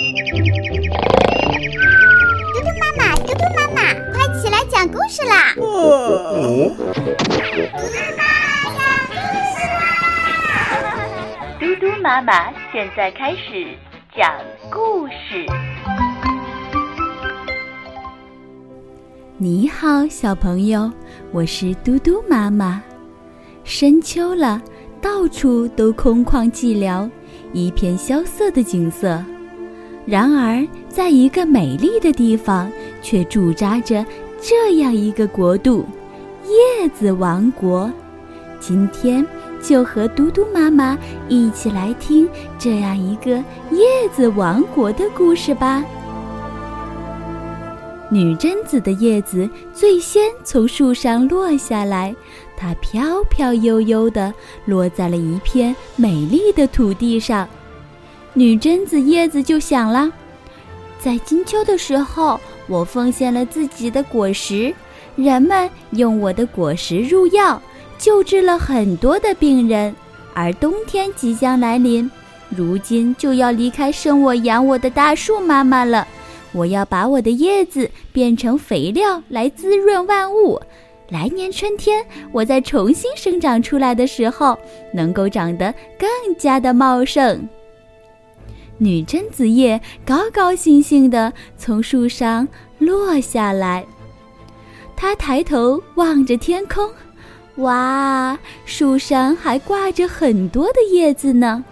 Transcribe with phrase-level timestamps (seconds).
[0.00, 0.06] 嘟
[2.62, 5.52] 嘟妈妈，嘟嘟妈妈，快起来讲故事啦！
[5.54, 6.72] 嘟嘟
[7.92, 8.22] 妈妈
[8.72, 9.12] 讲故
[9.52, 9.84] 事啦！
[11.60, 13.76] 嘟嘟妈妈现在开始
[14.16, 14.32] 讲
[14.70, 15.44] 故事。
[19.36, 20.90] 你好，小朋友，
[21.30, 22.82] 我是嘟嘟妈妈。
[23.64, 24.62] 深秋了，
[25.02, 27.10] 到处都空旷寂寥，
[27.52, 29.22] 一片萧瑟的景色。
[30.06, 32.70] 然而，在一个美丽的地方，
[33.02, 34.04] 却驻扎着
[34.40, 35.84] 这样一个国度——
[36.44, 37.90] 叶子王国。
[38.58, 39.24] 今天，
[39.62, 42.28] 就和嘟嘟妈妈一起来听
[42.58, 43.32] 这样一个
[43.70, 45.84] 叶子王国的故事吧。
[48.10, 52.14] 女贞子的叶子最先从树上落下来，
[52.56, 57.46] 它飘飘悠悠地落在了一片美丽的土地上。
[58.32, 60.10] 女贞子叶子就想了：
[61.00, 64.72] 在金秋的时候，我奉献了自己的果实，
[65.16, 67.60] 人们用我的果实入药，
[67.98, 69.94] 救治了很多的病人。
[70.32, 72.08] 而冬天即将来临，
[72.48, 76.06] 如今就要离开生我养我的大树妈妈了。
[76.52, 80.60] 我要把我的叶子变成肥料来滋润万物，
[81.08, 84.56] 来年春天我再重新生长出来的时候，
[84.94, 86.08] 能够长得更
[86.38, 87.48] 加的茂盛。
[88.82, 93.84] 女贞子叶高高兴兴地从树上落下来，
[94.96, 96.90] 她抬头望着天空，
[97.56, 101.62] 哇，树上还挂着很多的叶子呢，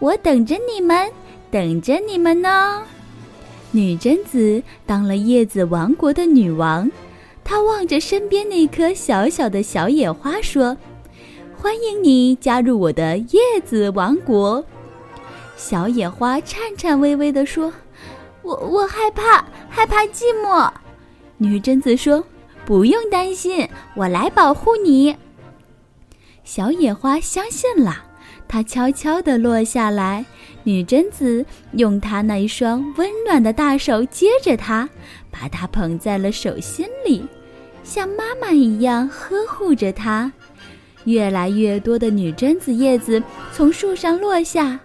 [0.00, 1.08] 我等着你们，
[1.48, 2.82] 等着你们呢。
[3.70, 6.90] 女贞子当了叶子王国的女王，
[7.44, 10.76] 她望着身边那棵小小的小野花说
[11.56, 14.64] ：“欢迎你加入我的叶子王国。”
[15.58, 17.72] 小野花颤颤巍巍地说
[18.42, 20.70] ：“我我害怕，害怕寂寞。”
[21.36, 22.24] 女贞子说
[22.64, 25.16] ：“不用担心，我来保护你。”
[26.44, 28.04] 小野花相信了。
[28.46, 30.24] 它悄悄地落下来，
[30.62, 34.88] 女贞子用她那一双温暖的大手接着它，
[35.28, 37.26] 把它捧在了手心里，
[37.82, 40.32] 像妈妈一样呵护着它。
[41.04, 44.78] 越来越多的女贞子叶子从树上落下，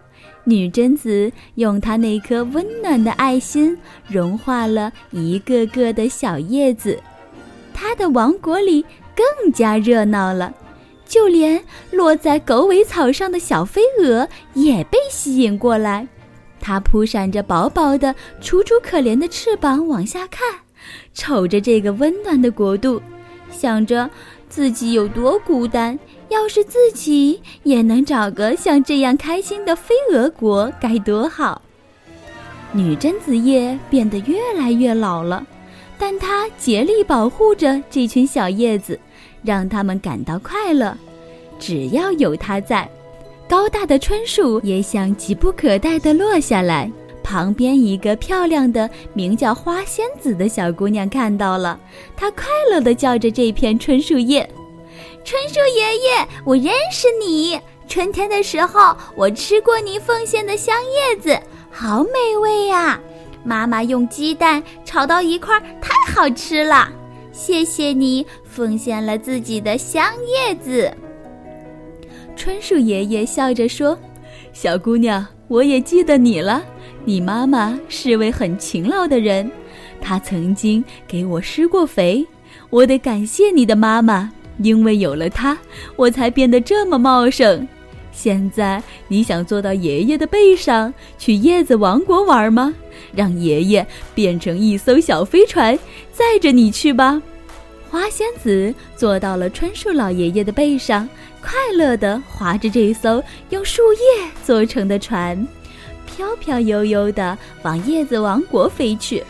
[0.46, 3.78] 女贞子用她那颗温暖的爱心
[4.08, 7.00] 融化了一个个的小叶子，
[7.74, 10.54] 她的王国里更加热闹了。
[11.06, 16.08] 就连落在狗尾草上的小飞蛾也被吸引过来，
[16.60, 20.42] 它扑闪着薄薄的、楚楚可怜的翅膀往下看，
[21.14, 23.00] 瞅着这个温暖的国度，
[23.52, 24.10] 想着
[24.54, 25.98] 自己有多孤单。
[26.30, 31.60] 要是自己也能找个像这样开心的飞蛾国，该多好！
[32.72, 35.44] 女贞子叶变得越来越老了，
[35.98, 39.00] 但她竭力保护着这群小叶子。
[39.44, 40.96] 让他们感到快乐，
[41.60, 42.90] 只要有它在，
[43.50, 46.90] 高大的椿树也想急不可待地落下来。
[47.24, 51.80] 旁边一个漂亮的名叫花仙子的小姑娘看到了，
[52.16, 54.48] 她快乐地叫着这片椿树叶
[55.24, 57.60] ：“椿树爷爷，我认识你！
[57.88, 61.40] 春天的时候，我吃过你奉献的香叶子，
[61.72, 63.00] 好美味呀！
[63.44, 66.90] 妈妈用鸡蛋炒到一块，太好吃了。”
[67.34, 70.92] 谢谢你奉献了自己的香叶子。
[72.36, 73.98] 椿树爷爷笑着说
[74.54, 76.64] ：“小姑娘，我也记得你了。
[77.06, 79.52] 你妈妈是位很勤劳的人，
[80.00, 82.26] 她曾经给我施过肥。
[82.70, 85.58] 我得感谢你的妈妈，因为有了她，
[85.96, 87.68] 我才变得这么茂盛。
[88.12, 92.74] 现在你想坐到爷爷的背上去叶子王国玩吗？”
[93.14, 93.86] 让爷爷
[94.16, 95.78] 变成一艘小飞船，
[96.12, 97.22] 载着你去吧。
[97.90, 101.08] 花仙子坐到了椿树老爷爷的背上，
[101.42, 105.48] 快乐地划着这艘用树叶做成的船，
[106.16, 109.24] 飘飘悠悠地往叶子王国飞去。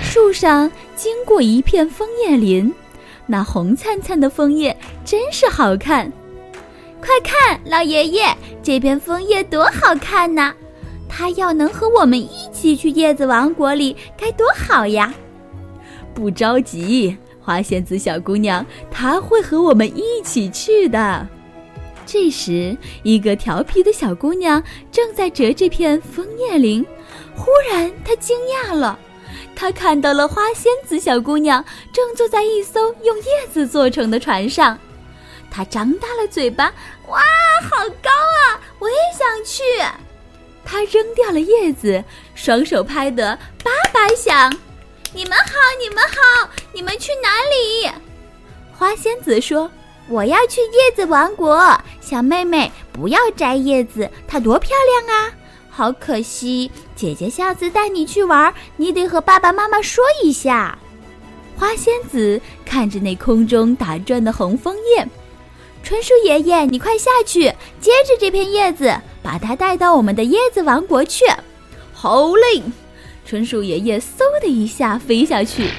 [0.00, 2.72] 树上经过一片枫叶林，
[3.26, 6.10] 那红灿灿的枫叶真是好看。
[7.00, 10.52] 快看，老爷爷，这片枫叶多好看呐！
[11.08, 15.14] 他要能和我们一起去叶子王国里，该多好呀！
[16.14, 21.28] 不着急，花仙子小姑娘，她会和我们一起去的。
[22.06, 24.62] 这时，一个调皮的小姑娘
[24.92, 26.86] 正在折这片枫叶林，
[27.34, 28.98] 忽然她惊讶了，
[29.54, 31.62] 她看到了花仙子小姑娘
[31.92, 34.78] 正坐在一艘用叶子做成的船上，
[35.50, 36.72] 她张大了嘴巴
[37.08, 37.20] ：“哇，
[37.68, 38.60] 好高啊！
[38.78, 39.62] 我也想去。”
[40.68, 42.02] 他扔掉了叶子，
[42.34, 44.52] 双手拍得叭叭响。
[45.12, 47.88] 你们好，你们好，你们去哪里？
[48.76, 49.70] 花仙子说
[50.08, 51.78] ：“我要去叶子王国。
[52.00, 54.70] 小妹妹，不要摘叶子，它多漂
[55.04, 55.32] 亮啊！
[55.68, 60.78] 好可惜，姐姐下次带你去玩，你得和爸爸妈妈说一下。”
[61.58, 65.06] 花仙子看着那空中打转的红枫叶，
[65.82, 67.44] 春树爷爷，你快下去
[67.80, 71.24] 接着这片叶子，把它带到我们的叶子王国去。
[71.92, 72.62] 好嘞！
[73.24, 75.70] 春树爷爷嗖的一下飞下去，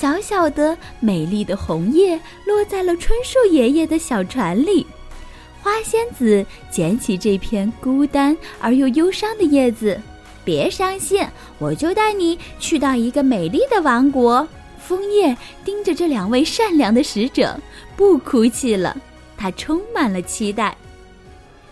[0.00, 4.86] 小小的美丽的红叶落在了春树爷爷的小船里。
[5.60, 10.00] 花仙子捡起这片孤单而又忧伤的叶子，
[10.44, 11.26] 别伤心，
[11.58, 14.46] 我就带你去到一个美丽的王国。
[14.78, 17.58] 枫叶盯着这两位善良的使者，
[17.96, 18.96] 不哭泣了。
[19.36, 20.76] 他充满了期待。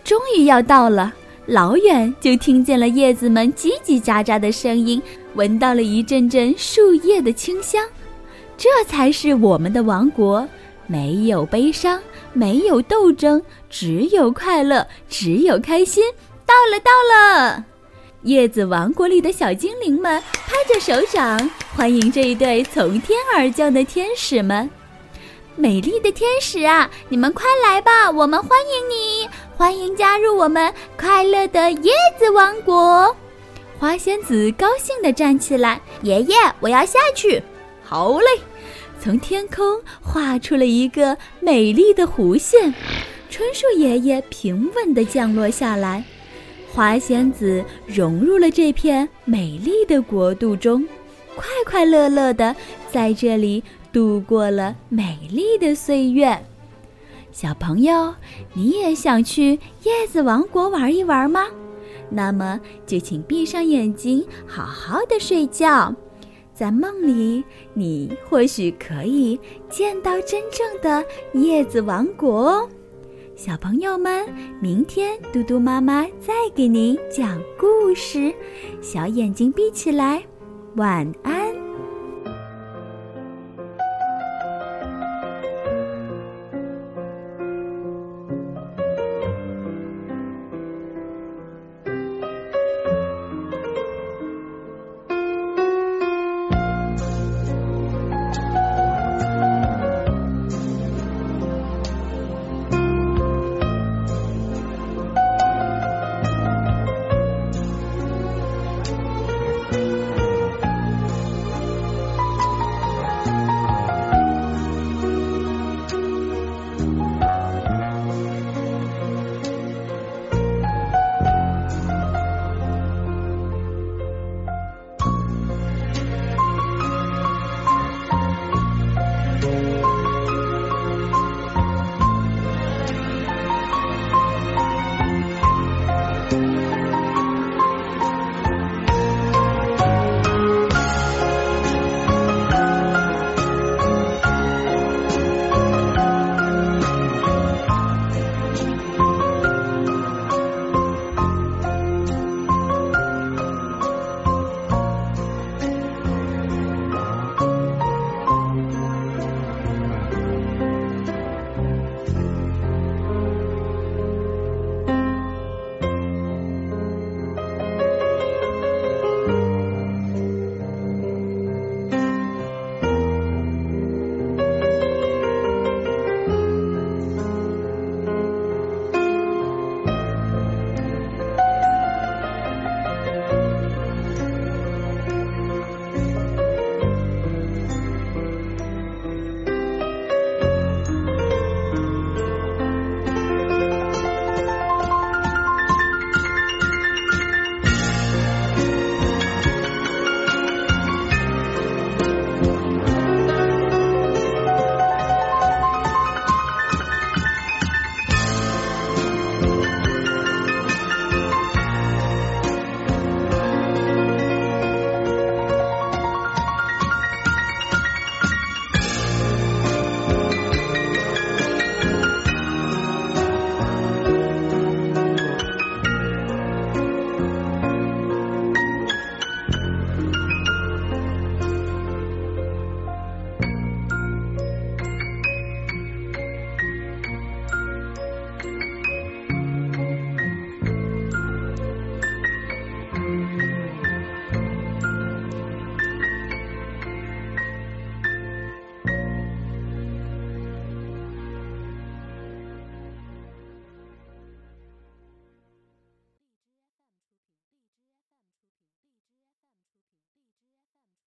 [0.03, 1.15] 终于要到了，
[1.47, 5.01] 老远就听见了叶子们叽叽喳喳的声音，
[5.35, 7.87] 闻到了一阵阵树叶的清香。
[8.57, 10.49] 这才是我们的王国，
[10.87, 12.01] 没有悲伤，
[12.33, 16.05] 没有斗争，只有快乐，只有开心。
[16.47, 17.65] 到了，到了！
[18.23, 24.69] 叶子王国里的小精灵们拍着手掌，欢迎这一对从天而降的天使们。
[25.55, 33.15] 美丽的天使啊，你们快来吧，我们欢迎你，欢迎加入我们快乐的叶子王国。
[33.79, 37.43] 花仙子高兴地站起来，爷爷，我要下去。
[37.89, 38.27] 好嘞，
[38.99, 42.75] 从天空画出了一个美丽的弧线，
[43.31, 46.03] 春树爷爷平稳地降落下来。
[46.73, 50.85] 花仙子融入了这片美丽的国度中，
[51.37, 52.57] 快快乐乐的
[52.91, 53.63] 在这里
[53.93, 56.45] 度过了美丽的岁月。
[57.31, 58.13] 小朋友，
[58.53, 61.45] 你也想去叶子王国玩一玩吗？
[62.11, 65.95] 那么就请闭上眼睛，好好的睡觉。
[66.59, 67.45] 在梦里，
[67.75, 69.39] 你或许可以
[69.69, 71.05] 见到真正的
[71.35, 72.69] 叶子王国哦。
[73.37, 74.27] 小朋友们，
[74.63, 78.35] 明天嘟嘟妈妈再给您讲故事，
[78.81, 80.23] 小眼睛闭起来，
[80.77, 81.46] 晚安。